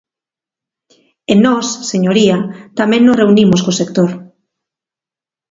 E 1.31 1.33
nós, 1.45 1.67
señoría, 1.91 2.37
tamén 2.79 3.01
nos 3.03 3.19
reunimos 3.21 3.59
co 3.65 3.77
sector. 3.81 4.09